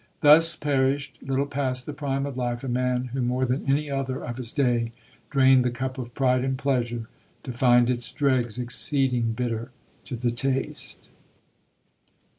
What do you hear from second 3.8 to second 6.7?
other of his day drained the cup of pride and